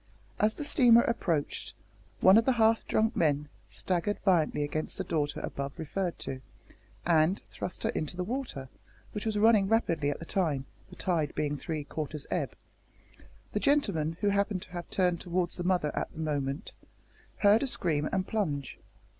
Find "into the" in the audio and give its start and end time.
7.91-8.23